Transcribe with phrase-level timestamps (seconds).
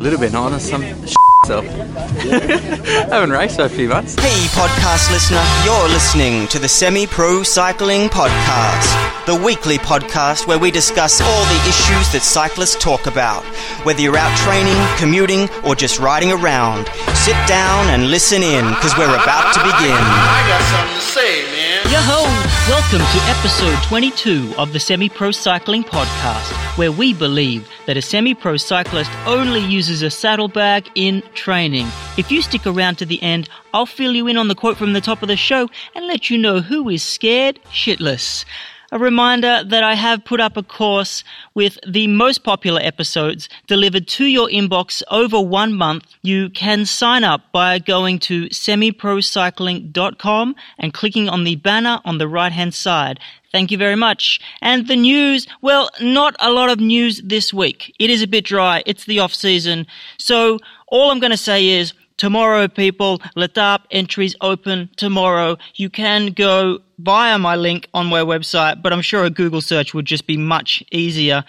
[0.00, 0.82] A little bit honest, some
[1.44, 1.64] self.
[3.10, 4.14] haven't raced for a few months.
[4.14, 10.56] Hey, podcast listener, you're listening to the Semi Pro Cycling Podcast, the weekly podcast where
[10.56, 13.42] we discuss all the issues that cyclists talk about.
[13.84, 16.86] Whether you're out training, commuting, or just riding around,
[17.16, 19.98] sit down and listen in because we're about to begin.
[19.98, 21.90] I got something to say, man.
[21.90, 27.96] Yo Welcome to episode 22 of the Semi Pro Cycling Podcast, where we believe that
[27.96, 31.86] a semi pro cyclist only uses a saddlebag in training.
[32.18, 34.92] If you stick around to the end, I'll fill you in on the quote from
[34.92, 38.44] the top of the show and let you know who is scared shitless.
[38.90, 44.08] A reminder that I have put up a course with the most popular episodes delivered
[44.08, 46.06] to your inbox over one month.
[46.22, 52.28] You can sign up by going to semiprocycling.com and clicking on the banner on the
[52.28, 53.20] right hand side.
[53.52, 54.40] Thank you very much.
[54.62, 57.94] And the news, well, not a lot of news this week.
[57.98, 58.82] It is a bit dry.
[58.86, 59.86] It's the off season.
[60.16, 65.56] So all I'm going to say is Tomorrow, people, L'Etape entries open tomorrow.
[65.76, 69.94] You can go via my link on my website, but I'm sure a Google search
[69.94, 71.44] would just be much easier.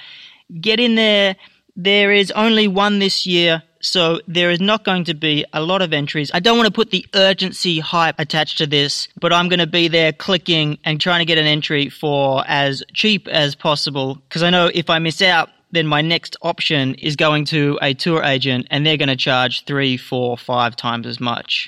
[0.62, 1.36] Get in there.
[1.76, 5.82] There is only one this year, so there is not going to be a lot
[5.82, 6.30] of entries.
[6.34, 9.68] I don't want to put the urgency hype attached to this, but I'm going to
[9.68, 14.44] be there clicking and trying to get an entry for as cheap as possible because
[14.44, 18.24] I know if I miss out, then my next option is going to a tour
[18.24, 21.66] agent and they're going to charge three, four, five times as much.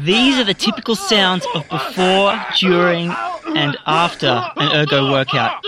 [0.00, 3.14] These are the typical sounds of before, during,
[3.54, 5.62] and after an ergo workout.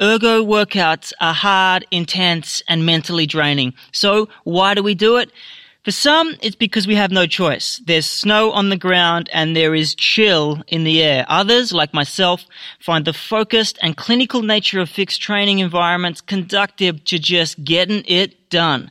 [0.00, 3.74] Ergo workouts are hard, intense, and mentally draining.
[3.92, 5.30] So why do we do it?
[5.84, 7.80] For some, it's because we have no choice.
[7.86, 11.24] There's snow on the ground and there is chill in the air.
[11.28, 12.44] Others, like myself,
[12.78, 18.50] find the focused and clinical nature of fixed training environments conductive to just getting it
[18.50, 18.90] done.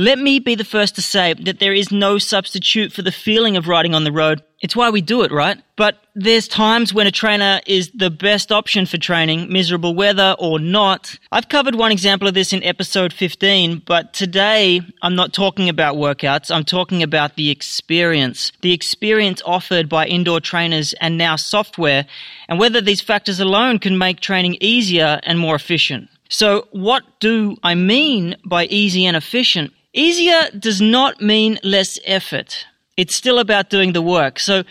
[0.00, 3.58] Let me be the first to say that there is no substitute for the feeling
[3.58, 4.42] of riding on the road.
[4.62, 5.62] It's why we do it, right?
[5.76, 10.58] But there's times when a trainer is the best option for training, miserable weather or
[10.58, 11.18] not.
[11.30, 15.96] I've covered one example of this in episode 15, but today I'm not talking about
[15.96, 16.50] workouts.
[16.50, 18.52] I'm talking about the experience.
[18.62, 22.06] The experience offered by indoor trainers and now software,
[22.48, 26.08] and whether these factors alone can make training easier and more efficient.
[26.30, 29.74] So what do I mean by easy and efficient?
[29.92, 32.66] Easier does not mean less effort.
[32.96, 34.38] It's still about doing the work.
[34.38, 34.62] So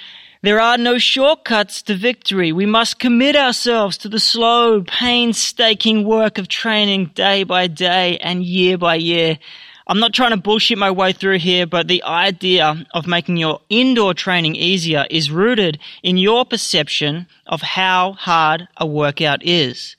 [0.43, 2.53] there are no shortcuts to victory.
[2.53, 8.45] We must commit ourselves to the slow, painstaking work of training day by day and
[8.45, 9.37] year by year.
[9.87, 13.59] I'm not trying to bullshit my way through here, but the idea of making your
[13.69, 19.97] indoor training easier is rooted in your perception of how hard a workout is.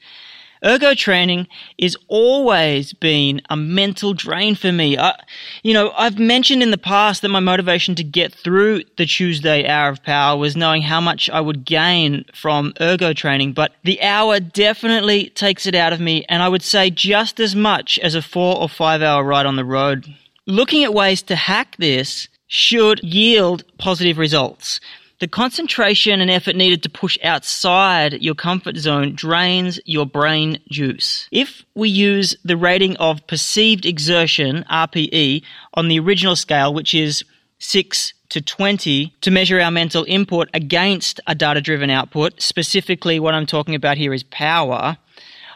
[0.65, 1.49] Ergo training
[1.79, 4.99] is always been a mental drain for me.
[4.99, 5.19] I,
[5.63, 9.67] you know, I've mentioned in the past that my motivation to get through the Tuesday
[9.67, 14.03] hour of power was knowing how much I would gain from ergo training, but the
[14.03, 18.15] hour definitely takes it out of me, and I would say just as much as
[18.15, 20.15] a four or five hour ride on the road.
[20.47, 24.81] Looking at ways to hack this should yield positive results.
[25.21, 31.29] The concentration and effort needed to push outside your comfort zone drains your brain juice.
[31.31, 35.43] If we use the rating of perceived exertion, RPE,
[35.75, 37.23] on the original scale, which is
[37.59, 43.35] 6 to 20, to measure our mental input against a data driven output, specifically what
[43.35, 44.97] I'm talking about here is power,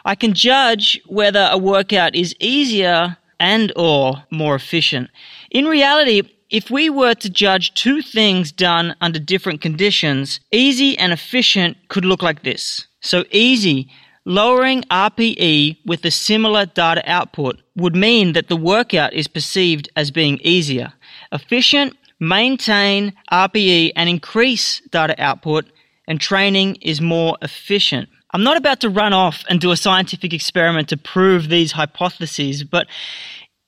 [0.05, 5.09] I can judge whether a workout is easier and or more efficient.
[5.49, 11.11] In reality, if we were to judge two things done under different conditions, easy and
[11.11, 12.87] efficient could look like this.
[13.01, 13.89] So easy,
[14.25, 20.11] lowering RPE with a similar data output would mean that the workout is perceived as
[20.11, 20.93] being easier.
[21.31, 25.65] Efficient, maintain RPE and increase data output
[26.07, 28.09] and training is more efficient.
[28.31, 32.63] I'm not about to run off and do a scientific experiment to prove these hypotheses,
[32.63, 32.87] but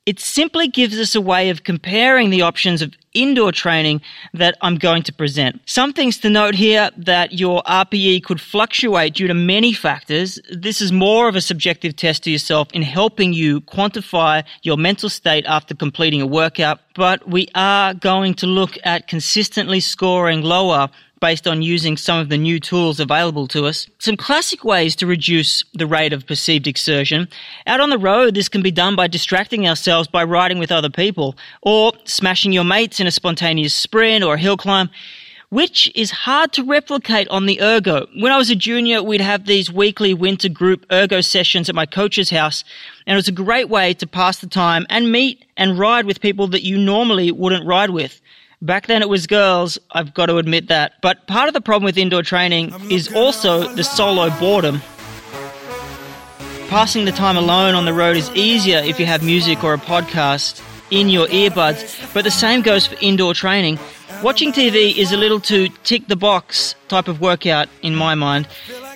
[0.08, 4.02] it simply gives us a way of comparing the options of indoor training
[4.34, 5.60] that I'm going to present.
[5.66, 10.40] Some things to note here that your RPE could fluctuate due to many factors.
[10.50, 15.10] This is more of a subjective test to yourself in helping you quantify your mental
[15.10, 20.90] state after completing a workout, but we are going to look at consistently scoring lower
[21.20, 23.88] based on using some of the new tools available to us.
[24.00, 27.28] Some classic ways to reduce the rate of perceived exertion.
[27.66, 30.90] Out on the road, this can be done by distracting ourselves by riding with other
[30.90, 34.90] people, or smashing your mates in a spontaneous sprint or a hill climb
[35.50, 38.06] which is hard to replicate on the ergo.
[38.18, 41.86] When I was a junior, we'd have these weekly winter group ergo sessions at my
[41.86, 42.64] coach's house,
[43.06, 46.20] and it was a great way to pass the time and meet and ride with
[46.20, 48.20] people that you normally wouldn't ride with.
[48.62, 50.94] Back then it was girls, I've got to admit that.
[51.04, 54.82] But part of the problem with indoor training is also the solo boredom.
[56.68, 59.78] Passing the time alone on the road is easier if you have music or a
[59.78, 60.60] podcast
[60.90, 63.78] in your earbuds, but the same goes for indoor training.
[64.24, 68.48] Watching TV is a little too tick the box type of workout in my mind.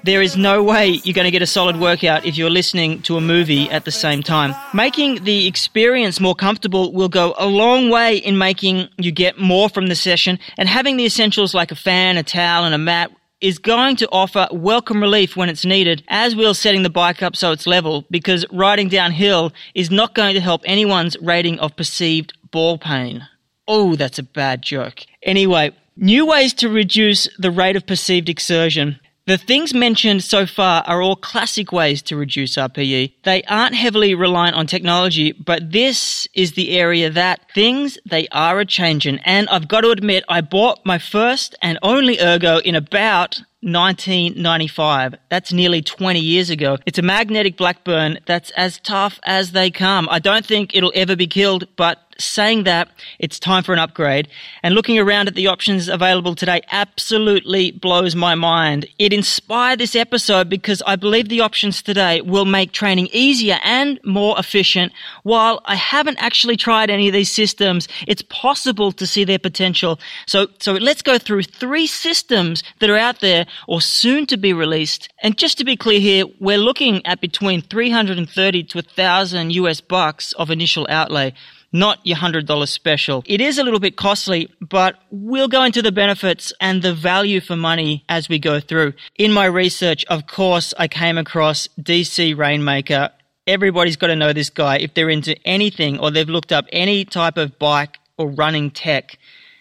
[0.03, 3.18] There is no way you're going to get a solid workout if you're listening to
[3.18, 4.56] a movie at the same time.
[4.74, 9.69] Making the experience more comfortable will go a long way in making you get more
[9.69, 13.12] from the session, and having the essentials like a fan, a towel, and a mat
[13.42, 17.36] is going to offer welcome relief when it's needed, as will setting the bike up
[17.36, 22.33] so it's level, because riding downhill is not going to help anyone's rating of perceived
[22.50, 23.27] ball pain.
[23.68, 25.01] Oh, that's a bad joke.
[25.21, 29.00] Anyway, new ways to reduce the rate of perceived exertion.
[29.31, 33.13] The things mentioned so far are all classic ways to reduce RPE.
[33.23, 38.59] They aren't heavily reliant on technology, but this is the area that things they are
[38.59, 39.19] a changing.
[39.19, 45.15] And I've got to admit, I bought my first and only ergo in about 1995.
[45.29, 46.77] That's nearly 20 years ago.
[46.85, 50.09] It's a magnetic Blackburn that's as tough as they come.
[50.11, 52.89] I don't think it'll ever be killed, but saying that,
[53.19, 54.27] it's time for an upgrade.
[54.63, 58.85] And looking around at the options available today absolutely blows my mind.
[59.00, 64.00] It inspired this episode because I believe the options today will make training easier and
[64.03, 64.94] more efficient.
[65.23, 70.00] While I haven't actually tried any of these systems, it's possible to see their potential.
[70.27, 74.53] So, so let's go through three systems that are out there or soon to be
[74.53, 75.09] released.
[75.24, 80.33] And just to be clear here, we're looking at between 330 to 1000 US bucks
[80.33, 81.33] of initial outlay
[81.71, 83.23] not your $100 special.
[83.25, 87.39] It is a little bit costly, but we'll go into the benefits and the value
[87.39, 88.94] for money as we go through.
[89.18, 93.09] In my research, of course, I came across DC Rainmaker.
[93.47, 97.06] Everybody's got to know this guy if they're into anything or they've looked up any
[97.06, 99.17] type of bike or running tech.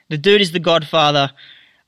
[0.08, 1.30] The dude is the godfather.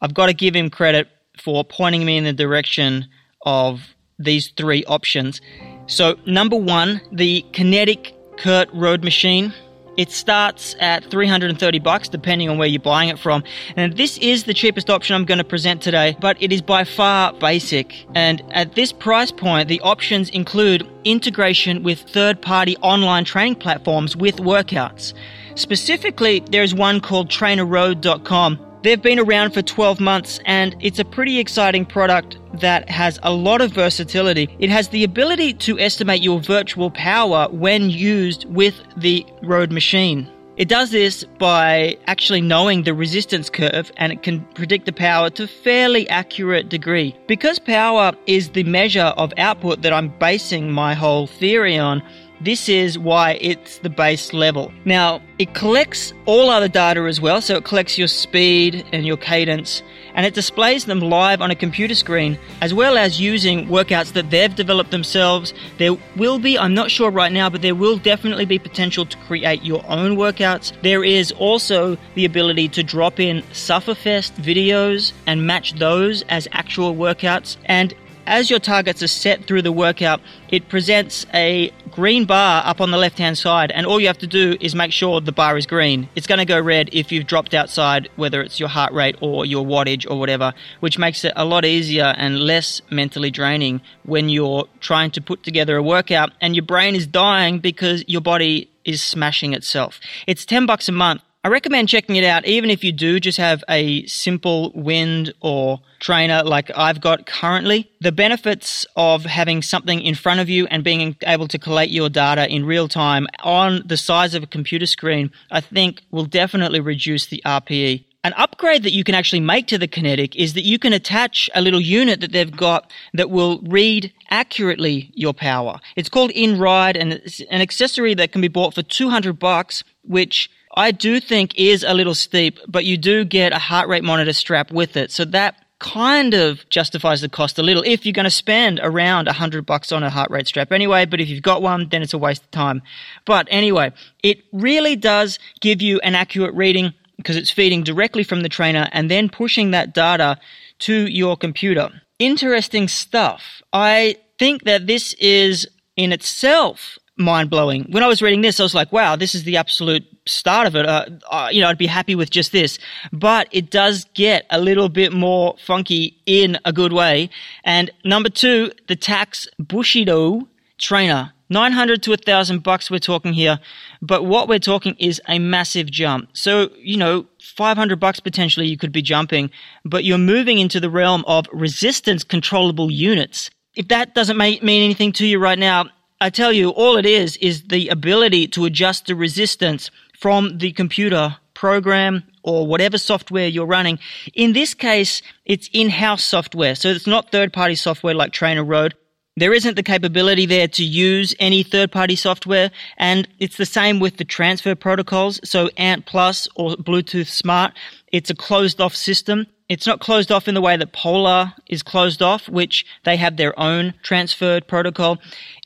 [0.00, 1.08] I've got to give him credit
[1.42, 3.08] for pointing me in the direction
[3.44, 3.80] of
[4.18, 5.40] these three options.
[5.86, 9.52] So, number one, the Kinetic Kurt Road Machine.
[9.96, 13.44] It starts at 330 bucks depending on where you're buying it from.
[13.76, 16.84] And this is the cheapest option I'm going to present today, but it is by
[16.84, 18.06] far basic.
[18.14, 24.36] And at this price point, the options include integration with third-party online training platforms with
[24.36, 25.12] workouts.
[25.54, 31.38] Specifically, there's one called trainerroad.com They've been around for 12 months and it's a pretty
[31.38, 34.48] exciting product that has a lot of versatility.
[34.58, 40.28] It has the ability to estimate your virtual power when used with the road machine.
[40.56, 45.30] It does this by actually knowing the resistance curve and it can predict the power
[45.30, 47.16] to a fairly accurate degree.
[47.26, 52.02] Because power is the measure of output that I'm basing my whole theory on,
[52.44, 54.72] this is why it's the base level.
[54.84, 59.16] Now, it collects all other data as well, so it collects your speed and your
[59.16, 59.82] cadence,
[60.14, 64.30] and it displays them live on a computer screen, as well as using workouts that
[64.30, 65.54] they've developed themselves.
[65.78, 69.16] There will be, I'm not sure right now, but there will definitely be potential to
[69.18, 70.72] create your own workouts.
[70.82, 76.94] There is also the ability to drop in Sufferfest videos and match those as actual
[76.94, 77.94] workouts, and
[78.26, 82.90] as your targets are set through the workout, it presents a green bar up on
[82.90, 85.56] the left hand side, and all you have to do is make sure the bar
[85.56, 86.08] is green.
[86.16, 89.46] It's going to go red if you've dropped outside, whether it's your heart rate or
[89.46, 94.28] your wattage or whatever, which makes it a lot easier and less mentally draining when
[94.28, 98.68] you're trying to put together a workout and your brain is dying because your body
[98.84, 100.00] is smashing itself.
[100.26, 103.38] It's 10 bucks a month I recommend checking it out, even if you do just
[103.38, 107.90] have a simple wind or trainer like I've got currently.
[108.00, 112.08] The benefits of having something in front of you and being able to collate your
[112.08, 116.78] data in real time on the size of a computer screen, I think will definitely
[116.78, 118.04] reduce the RPE.
[118.22, 121.50] An upgrade that you can actually make to the Kinetic is that you can attach
[121.56, 125.80] a little unit that they've got that will read accurately your power.
[125.96, 130.48] It's called InRide and it's an accessory that can be bought for 200 bucks, which
[130.74, 134.32] I do think is a little steep, but you do get a heart rate monitor
[134.32, 135.10] strap with it.
[135.10, 139.26] So that kind of justifies the cost a little if you're going to spend around
[139.26, 141.04] a hundred bucks on a heart rate strap anyway.
[141.04, 142.82] But if you've got one, then it's a waste of time.
[143.26, 148.42] But anyway, it really does give you an accurate reading because it's feeding directly from
[148.42, 150.38] the trainer and then pushing that data
[150.80, 151.90] to your computer.
[152.18, 153.60] Interesting stuff.
[153.72, 157.84] I think that this is in itself mind blowing.
[157.90, 160.76] When I was reading this, I was like, wow, this is the absolute start of
[160.76, 160.86] it.
[160.86, 162.78] Uh, uh, you know, I'd be happy with just this.
[163.12, 167.30] But it does get a little bit more funky in a good way.
[167.64, 170.48] And number two, the Tacx Bushido
[170.78, 171.32] trainer.
[171.52, 173.60] 900 to 1000 bucks we're talking here,
[174.00, 176.30] but what we're talking is a massive jump.
[176.32, 179.50] So, you know, 500 bucks potentially you could be jumping,
[179.84, 183.50] but you're moving into the realm of resistance controllable units.
[183.74, 185.90] If that doesn't mean anything to you right now,
[186.22, 190.70] I tell you, all it is is the ability to adjust the resistance from the
[190.70, 193.98] computer program or whatever software you're running.
[194.32, 196.76] In this case, it's in-house software.
[196.76, 198.92] So it's not third-party software like TrainerRoad.
[199.36, 204.18] There isn't the capability there to use any third-party software, and it's the same with
[204.18, 205.40] the transfer protocols.
[205.42, 207.72] So Ant Plus or Bluetooth Smart,
[208.12, 209.46] it's a closed-off system.
[209.72, 213.38] It's not closed off in the way that Polar is closed off, which they have
[213.38, 215.16] their own transferred protocol.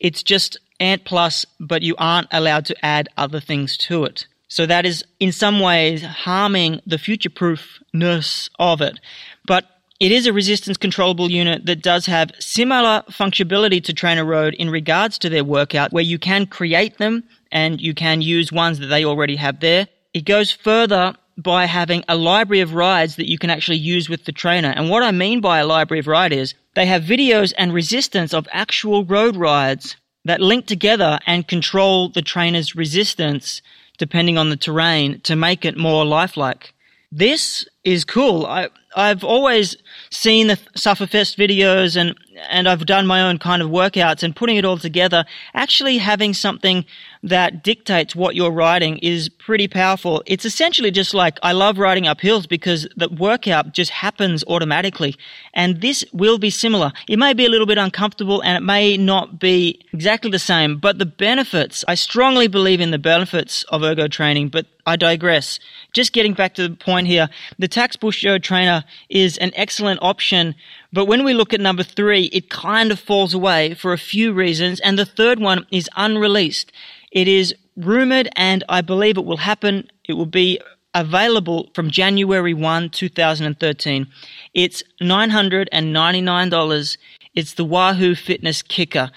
[0.01, 4.29] It's just Ant Plus, but you aren't allowed to add other things to it.
[4.47, 9.01] So that is in some ways harming the future proofness of it.
[9.45, 9.65] But
[9.99, 15.19] it is a resistance controllable unit that does have similar functionality to TrainerRoad in regards
[15.19, 19.05] to their workout, where you can create them and you can use ones that they
[19.05, 19.89] already have there.
[20.15, 24.25] It goes further by having a library of rides that you can actually use with
[24.25, 24.71] the trainer.
[24.71, 28.33] And what I mean by a library of ride is they have videos and resistance
[28.33, 33.63] of actual road rides that link together and control the trainer's resistance
[33.99, 36.75] depending on the terrain to make it more lifelike.
[37.13, 38.47] This is cool.
[38.47, 39.77] I, I've always
[40.11, 44.57] seen the Sufferfest videos and, and I've done my own kind of workouts and putting
[44.57, 45.25] it all together,
[45.55, 46.85] actually having something
[47.27, 50.23] that dictates what you're riding is pretty powerful.
[50.27, 55.17] It's essentially just like I love riding up hills because the workout just happens automatically.
[55.53, 56.93] And this will be similar.
[57.09, 60.79] It may be a little bit uncomfortable and it may not be exactly the same,
[60.79, 65.59] but the benefits, I strongly believe in the benefits of ergo training, but I digress.
[65.93, 67.29] Just getting back to the point here,
[67.59, 70.55] the Tacx Bushido trainer is an excellent option,
[70.93, 74.33] but when we look at number three, it kind of falls away for a few
[74.33, 76.71] reasons, and the third one is unreleased.
[77.13, 79.89] It is rumored, and I believe it will happen.
[80.09, 80.61] It will be
[80.95, 84.07] available from January 1, 2013.
[84.55, 86.97] It's $999.
[87.35, 89.11] It's the Wahoo Fitness KICKR.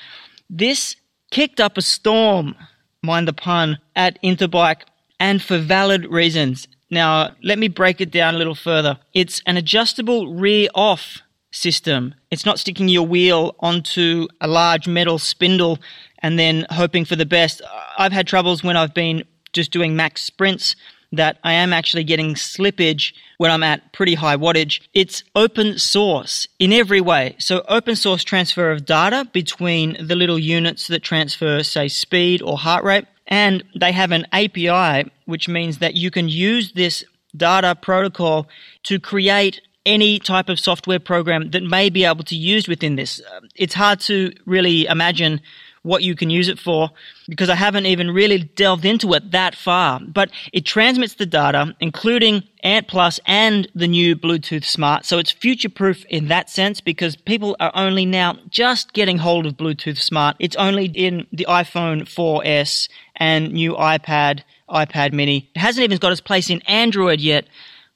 [0.49, 0.95] This
[1.31, 2.55] kicked up a storm,
[3.01, 4.81] mind the pun, at Interbike,
[5.19, 6.67] and for valid reasons.
[6.89, 8.97] Now, let me break it down a little further.
[9.13, 12.15] It's an adjustable rear off system.
[12.31, 15.79] It's not sticking your wheel onto a large metal spindle
[16.19, 17.61] and then hoping for the best.
[17.97, 19.23] I've had troubles when I've been
[19.53, 20.75] just doing max sprints
[21.11, 24.81] that I am actually getting slippage when I'm at pretty high wattage.
[24.93, 27.35] It's open source in every way.
[27.39, 32.57] So open source transfer of data between the little units that transfer, say, speed or
[32.57, 33.05] heart rate.
[33.25, 37.03] And they have an API, which means that you can use this
[37.35, 38.47] data protocol
[38.83, 43.21] to create any type of software program that may be able to use within this.
[43.55, 45.41] It's hard to really imagine
[45.83, 46.89] what you can use it for
[47.27, 49.99] because I haven't even really delved into it that far.
[49.99, 55.05] But it transmits the data, including Ant Plus and the new Bluetooth Smart.
[55.05, 59.45] So it's future proof in that sense because people are only now just getting hold
[59.45, 60.35] of Bluetooth Smart.
[60.39, 65.49] It's only in the iPhone 4S and new iPad, iPad mini.
[65.55, 67.45] It hasn't even got its place in Android yet,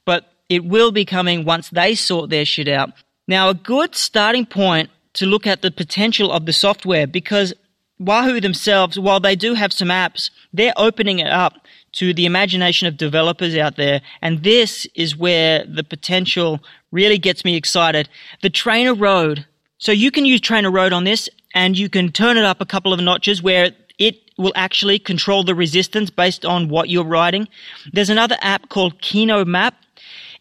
[0.05, 2.91] but it will be coming once they sort their shit out.
[3.27, 7.53] Now, a good starting point to look at the potential of the software because
[7.99, 12.87] Wahoo themselves, while they do have some apps, they're opening it up to the imagination
[12.87, 14.01] of developers out there.
[14.21, 16.59] And this is where the potential
[16.91, 18.09] really gets me excited.
[18.41, 19.45] The TrainerRoad.
[19.77, 22.93] So you can use TrainerRoad on this and you can turn it up a couple
[22.93, 27.47] of notches where it will actually control the resistance based on what you're riding.
[27.91, 29.73] There's another app called Kinomap.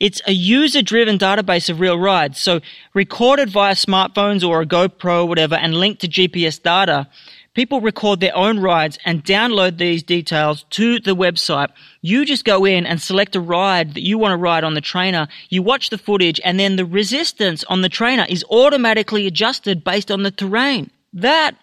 [0.00, 2.40] It's a user driven database of real rides.
[2.40, 2.60] So
[2.94, 7.08] recorded via smartphones or a GoPro, or whatever, and linked to GPS data
[7.54, 11.68] People record their own rides and download these details to the website.
[12.00, 14.80] You just go in and select a ride that you want to ride on the
[14.80, 15.28] trainer.
[15.50, 20.10] You watch the footage and then the resistance on the trainer is automatically adjusted based
[20.10, 20.90] on the terrain.
[21.12, 21.54] That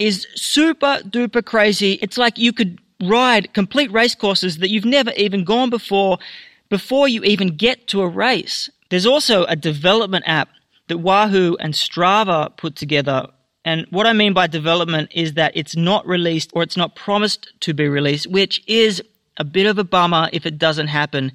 [0.00, 1.92] is super duper crazy.
[2.02, 6.18] It's like you could ride complete race courses that you've never even gone before
[6.68, 8.68] before you even get to a race.
[8.88, 10.48] There's also a development app
[10.88, 13.28] that Wahoo and Strava put together
[13.66, 17.52] and what I mean by development is that it's not released or it's not promised
[17.62, 19.02] to be released, which is
[19.38, 21.32] a bit of a bummer if it doesn't happen.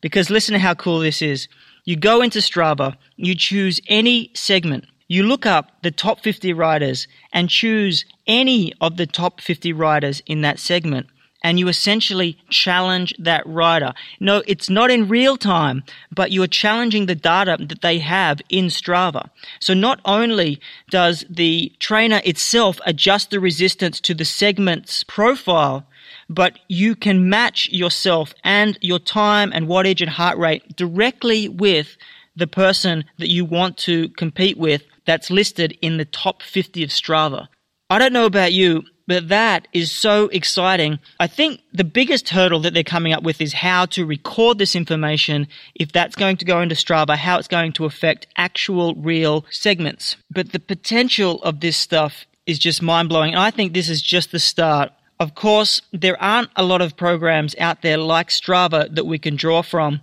[0.00, 1.48] Because listen to how cool this is.
[1.84, 4.86] You go into Strava, you choose any segment.
[5.08, 10.22] You look up the top 50 riders and choose any of the top 50 riders
[10.26, 11.08] in that segment
[11.44, 13.92] and you essentially challenge that rider.
[14.18, 18.40] No, it's not in real time, but you are challenging the data that they have
[18.48, 19.28] in Strava.
[19.60, 20.58] So not only
[20.90, 25.86] does the trainer itself adjust the resistance to the segment's profile,
[26.30, 31.98] but you can match yourself and your time and wattage and heart rate directly with
[32.34, 36.90] the person that you want to compete with that's listed in the top 50 of
[36.90, 37.48] Strava.
[37.94, 40.98] I don't know about you, but that is so exciting.
[41.20, 44.74] I think the biggest hurdle that they're coming up with is how to record this
[44.74, 45.46] information,
[45.76, 50.16] if that's going to go into Strava, how it's going to affect actual real segments.
[50.28, 53.32] But the potential of this stuff is just mind blowing.
[53.32, 54.90] And I think this is just the start.
[55.20, 59.36] Of course, there aren't a lot of programs out there like Strava that we can
[59.36, 60.00] draw from,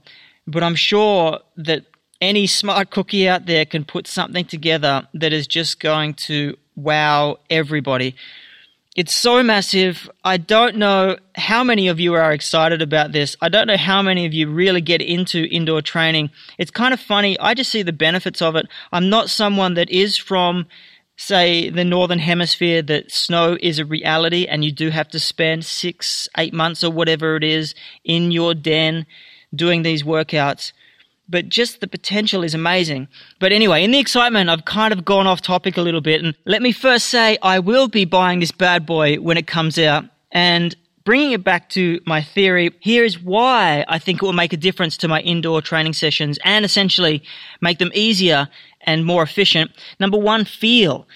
[0.48, 1.84] but I'm sure that
[2.22, 7.40] any smart cookie out there can put something together that is just going to wow
[7.50, 8.16] everybody.
[8.94, 10.10] It's so massive.
[10.22, 13.38] I don't know how many of you are excited about this.
[13.40, 16.30] I don't know how many of you really get into indoor training.
[16.58, 17.40] It's kind of funny.
[17.40, 18.68] I just see the benefits of it.
[18.92, 20.66] I'm not someone that is from,
[21.16, 25.64] say, the northern hemisphere that snow is a reality and you do have to spend
[25.64, 27.74] six, eight months or whatever it is
[28.04, 29.06] in your den
[29.56, 30.74] doing these workouts
[31.32, 33.08] but just the potential is amazing.
[33.40, 36.22] But anyway, in the excitement, I've kind of gone off topic a little bit.
[36.22, 39.80] And let me first say, I will be buying this bad boy when it comes
[39.80, 40.06] out.
[40.32, 44.54] And bringing it back to my theory, here is why I think it will make
[44.54, 47.24] a difference to my indoor training sessions and essentially
[47.62, 48.50] make them easier
[48.82, 49.72] and more efficient.
[50.00, 51.08] Number one, feel.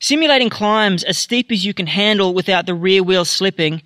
[0.00, 3.82] Simulating climbs as steep as you can handle without the rear wheel slipping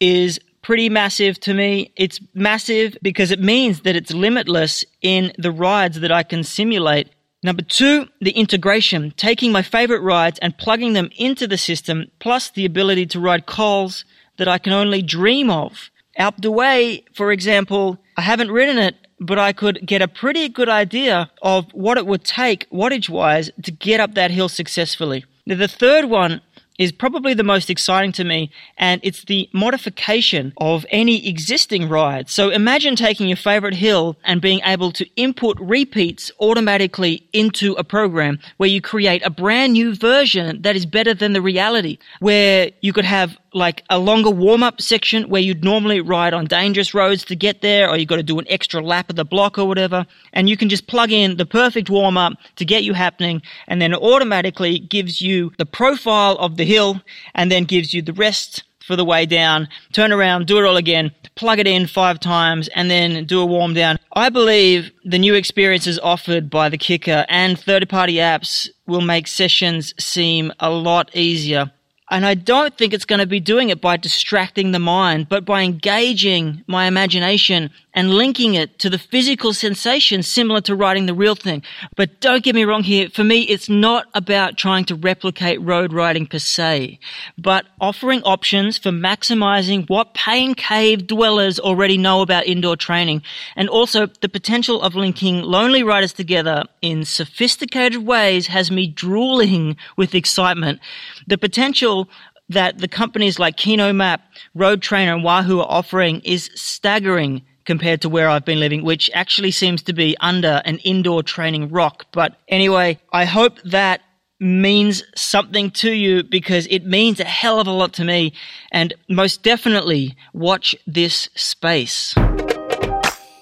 [0.00, 1.92] is pretty massive to me.
[1.96, 7.08] It's massive because it means that it's limitless in the rides that I can simulate.
[7.42, 12.50] Number two, the integration, taking my favorite rides and plugging them into the system, plus
[12.50, 14.04] the ability to ride cols
[14.36, 15.90] that I can only dream of.
[16.18, 20.68] Alpe d'Huez, for example, I haven't ridden it, but I could get a pretty good
[20.68, 25.24] idea of what it would take wattage wise to get up that hill successfully.
[25.46, 26.42] Now, the third one
[26.82, 32.28] is probably the most exciting to me, and it's the modification of any existing ride.
[32.28, 37.84] So imagine taking your favorite hill and being able to input repeats automatically into a
[37.84, 42.70] program where you create a brand new version that is better than the reality, where
[42.80, 46.94] you could have like a longer warm up section where you'd normally ride on dangerous
[46.94, 49.58] roads to get there, or you've got to do an extra lap of the block
[49.58, 50.06] or whatever.
[50.32, 53.80] And you can just plug in the perfect warm up to get you happening, and
[53.80, 57.00] then it automatically gives you the profile of the hill
[57.34, 59.68] and then gives you the rest for the way down.
[59.92, 63.46] Turn around, do it all again, plug it in five times, and then do a
[63.46, 63.98] warm down.
[64.12, 69.28] I believe the new experiences offered by the KICKR and third party apps will make
[69.28, 71.70] sessions seem a lot easier
[72.12, 75.46] and I don't think it's going to be doing it by distracting the mind, but
[75.46, 81.14] by engaging my imagination and linking it to the physical sensation similar to writing the
[81.14, 81.62] real thing.
[81.96, 83.08] But don't get me wrong here.
[83.08, 86.98] For me, it's not about trying to replicate road riding per se,
[87.36, 93.22] but offering options for maximizing what pain cave dwellers already know about indoor training
[93.56, 99.76] and also the potential of linking lonely riders together in sophisticated ways has me drooling
[99.96, 100.80] with excitement
[101.26, 102.08] the potential
[102.48, 104.20] that the companies like KinoMap,
[104.54, 109.10] Road Trainer, and Wahoo are offering is staggering compared to where I've been living, which
[109.14, 112.06] actually seems to be under an indoor training rock.
[112.12, 114.00] But anyway, I hope that
[114.40, 118.32] means something to you because it means a hell of a lot to me.
[118.72, 122.14] And most definitely watch this space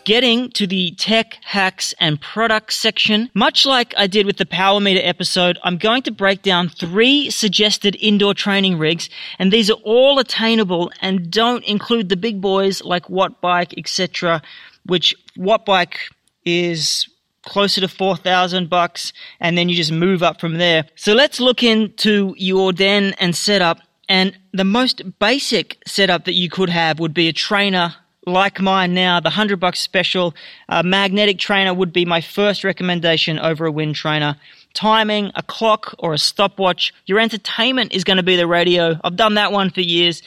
[0.04, 4.80] getting to the tech, hacks, and products section, much like I did with the Power
[4.80, 9.08] Meter episode, I'm going to break down three suggested indoor training rigs,
[9.38, 14.42] and these are all attainable and don't include the big boys like Wattbike, etc.,
[14.84, 15.96] which Wattbike
[16.44, 17.08] is
[17.44, 20.84] closer to 4000 bucks and then you just move up from there.
[20.94, 26.50] So let's look into your den and setup and the most basic setup that you
[26.50, 27.94] could have would be a trainer
[28.30, 30.34] like mine now, the 100 bucks special,
[30.68, 34.36] a magnetic trainer would be my first recommendation over a wind trainer.
[34.72, 36.94] Timing, a clock or a stopwatch.
[37.06, 39.00] Your entertainment is going to be the radio.
[39.02, 40.22] I've done that one for years.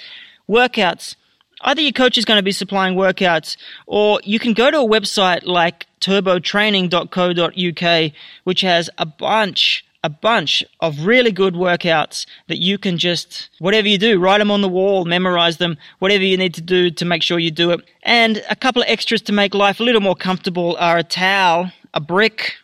[0.50, 1.16] Workouts.
[1.62, 3.56] Either your coach is going to be supplying workouts
[3.88, 8.12] or you can go to a website like turbotraining.co.uk,
[8.44, 13.88] which has a bunch a bunch of really good workouts that you can just, whatever
[13.88, 17.06] you do, write them on the wall, memorize them, whatever you need to do to
[17.06, 17.80] make sure you do it.
[18.04, 21.72] And a couple of extras to make life a little more comfortable are a towel
[21.94, 22.56] a brick,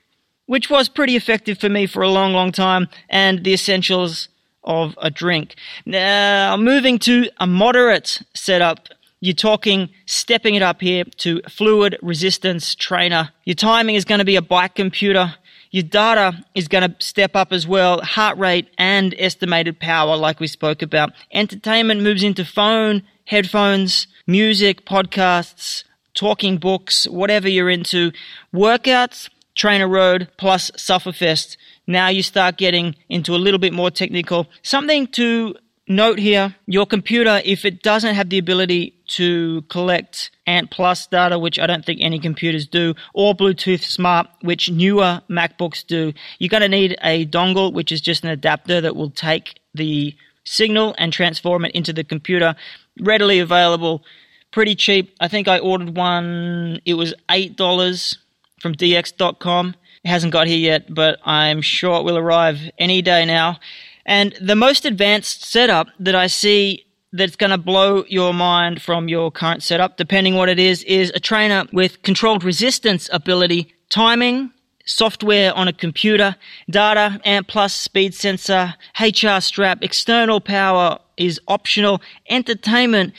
[0.47, 4.29] which was pretty effective for me for a long, long time, and the essentials
[4.63, 5.55] of a drink.
[5.85, 8.89] Now, moving to a moderate setup,
[9.21, 13.29] you're talking stepping it up here to fluid resistance trainer.
[13.45, 15.35] Your timing is going to be a bike computer.
[15.71, 20.39] Your data is going to step up as well, heart rate and estimated power, like
[20.39, 21.11] we spoke about.
[21.31, 25.83] Entertainment moves into phone, headphones, music, podcasts,
[26.15, 28.11] talking books, whatever you're into.
[28.53, 31.55] Workouts, TrainerRoad plus Sufferfest.
[31.85, 34.47] Now you start getting into a little bit more technical.
[34.63, 35.55] Something to
[35.89, 41.37] note here, your computer, if it doesn't have the ability to collect Ant Plus data,
[41.37, 46.49] which I don't think any computers do, or Bluetooth Smart, which newer MacBooks do, you're
[46.49, 50.95] going to need a dongle, which is just an adapter that will take the signal
[50.97, 52.55] and transform it into the computer.
[53.01, 54.03] Readily available,
[54.51, 55.15] pretty cheap.
[55.19, 58.17] I think I ordered one, it was $8
[58.61, 59.75] from dx.com.
[60.03, 63.59] It hasn't got here yet, but I'm sure it will arrive any day now.
[64.05, 69.07] And the most advanced setup that I see that's going to blow your mind from
[69.07, 74.51] your current setup, depending what it is, is a trainer with controlled resistance ability, timing,
[74.85, 76.35] software on a computer,
[76.69, 83.13] data, Ant Plus speed sensor, HR strap, external power is optional, entertainment,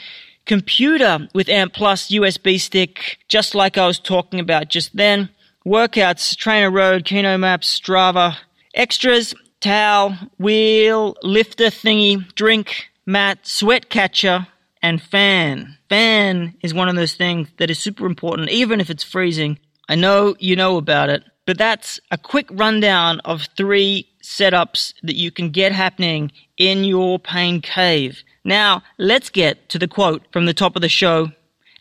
[0.47, 5.31] computer with Ant Plus USB stick, just like I was talking about just then,
[5.67, 8.37] workouts, trainer road, Kinomaps, Strava,
[8.75, 14.47] extras, towel, wheel, lifter thingy, drink, mat, sweat catcher,
[14.83, 15.77] and fan.
[15.89, 19.59] Fan is one of those things that is super important, even if it's freezing.
[19.89, 25.17] I know you know about it, but that's a quick rundown of three setups that
[25.17, 28.23] you can get happening in your pain cave.
[28.45, 31.33] Now, let's get to the quote from the top of the show,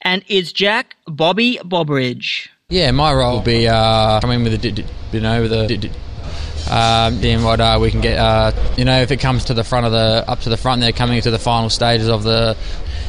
[0.02, 2.50] and it's Jack Bobby Bobridge.
[2.70, 5.92] Yeah, my role will be uh, coming with a, you know, with a
[6.70, 9.64] um, then what uh, we can get, uh, you know, if it comes to the
[9.64, 12.58] front of the up to the front, they're coming to the final stages of the.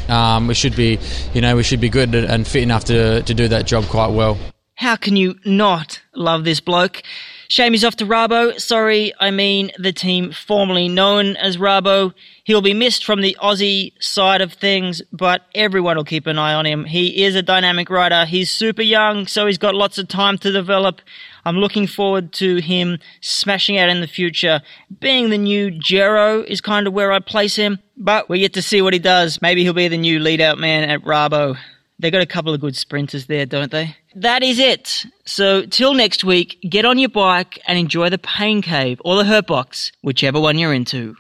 [0.09, 0.99] Um, we should be,
[1.35, 4.11] you know, we should be good and fit enough to to do that job quite
[4.11, 4.39] well.
[4.75, 7.03] How can you not love this bloke?
[7.51, 8.61] Shame he's off to Rabo.
[8.61, 12.15] Sorry, I mean the team formerly known as Rabo.
[12.45, 16.55] He'll be missed from the Aussie side of things, but everyone will keep an eye
[16.55, 16.85] on him.
[16.85, 18.25] He is a dynamic rider.
[18.25, 21.01] He's super young, so he's got lots of time to develop.
[21.45, 24.63] I'm looking forward to him smashing out in the future.
[25.01, 28.63] Being the new Gerro is kind of where I place him, but we get to
[28.63, 29.43] see what he does.
[29.43, 31.59] Maybe he'll be the new lead out man at Rabo.
[32.01, 33.95] They got a couple of good sprinters there, don't they?
[34.15, 35.05] That is it.
[35.27, 39.25] So till next week, get on your bike and enjoy the pain cave or the
[39.25, 41.15] hurt box, whichever one you're into.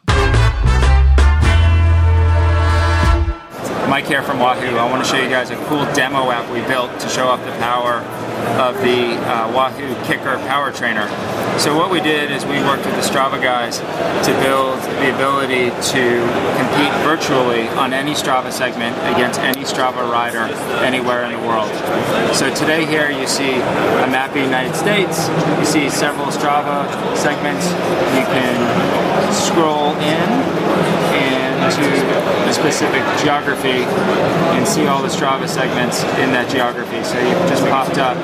[3.91, 4.77] Mike here from Wahoo.
[4.79, 7.45] I want to show you guys a cool demo app we built to show off
[7.45, 8.01] the power
[8.61, 11.09] of the uh, Wahoo KICKR Power Trainer.
[11.59, 15.71] So what we did is we worked with the Strava guys to build the ability
[15.71, 16.03] to
[16.57, 20.45] compete virtually on any Strava segment against any Strava rider
[20.85, 21.71] anywhere in the world.
[22.35, 26.87] So today here you see a map of the United States, you see several Strava
[27.17, 27.67] segments,
[28.17, 30.60] you can scroll in
[31.71, 31.85] to
[32.49, 33.87] a specific geography
[34.57, 37.03] and see all the Strava segments in that geography.
[37.05, 38.17] So you've just popped up,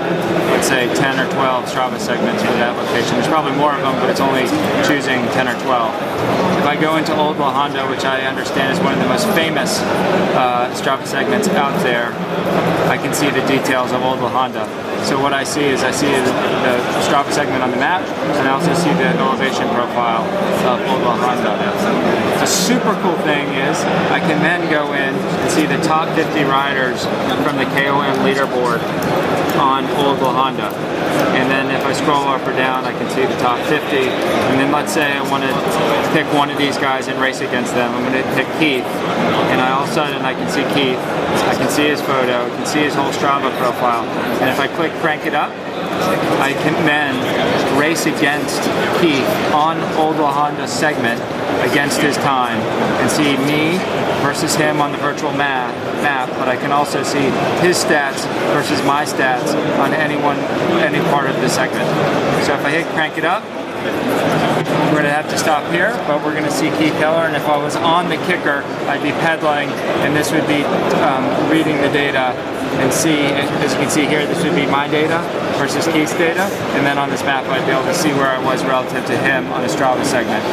[0.50, 3.14] let's say 10 or 12 Strava segments for that location.
[3.16, 4.46] There's probably more of them, but it's only
[4.86, 6.58] choosing 10 or 12.
[6.58, 9.26] If I go into Old La Honda, which I understand is one of the most
[9.38, 9.78] famous
[10.34, 12.12] uh, Strava segments out there,
[12.90, 14.85] I can see the details of Old La Honda.
[15.06, 16.34] So what I see is I see the,
[17.06, 20.26] Strava segment on the map, and I also see the elevation profile
[20.66, 21.54] of Old La Honda.
[22.42, 23.78] The super cool thing is
[24.10, 27.06] I can then go in and see the top 50 riders
[27.46, 28.82] from the KOM leaderboard
[29.54, 30.74] on Old La Honda.
[31.38, 33.96] And then scroll up or down, I can see the top 50.
[33.96, 35.52] And then let's say I want to
[36.12, 37.92] pick one of these guys and race against them.
[37.92, 38.86] I'm going to pick Keith.
[39.50, 41.00] And I, all of a sudden I can see Keith.
[41.48, 42.46] I can see his photo.
[42.46, 44.04] I can see his whole Strava profile.
[44.40, 45.50] And if I click crank it up,
[46.40, 47.16] I can then
[47.78, 48.60] race against
[49.00, 51.20] Keith on Old La Honda segment
[51.64, 52.60] against his time
[53.00, 53.78] and see me
[54.22, 58.82] versus him on the virtual map, map, but I can also see his stats versus
[58.84, 60.38] my stats on any one,
[60.80, 61.88] any part of the segment.
[62.44, 63.44] So if I hit crank it up,
[64.92, 67.26] we're to have to stop here, but we're to see Keith Keller.
[67.26, 69.68] And if I was on the KICKR, I'd be pedaling,
[70.02, 70.64] and this would be
[71.04, 72.32] um, reading the data
[72.80, 75.20] and see, as you can see here, this would be my data
[75.58, 76.42] versus Keith's data.
[76.76, 79.16] And then on this map, I'd be able to see where I was relative to
[79.18, 80.44] him on a Strava segment.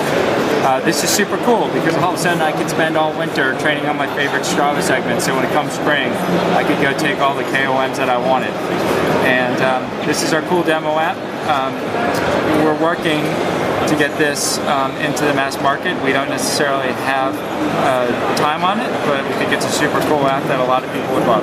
[0.63, 3.51] Uh, this is super cool because all of a sudden I could spend all winter
[3.59, 5.25] training on my favorite Strava segments.
[5.25, 6.09] So when it comes spring,
[6.55, 8.51] I could go take all the KOMs that I wanted.
[9.27, 11.17] And um, this is our cool demo app.
[11.51, 11.75] Um,
[12.63, 13.23] we're working
[13.87, 16.01] to get this um, into the mass market.
[16.01, 17.35] We don't necessarily have
[17.83, 20.85] uh, time on it, but we think it's a super cool app that a lot
[20.85, 21.41] of people would love.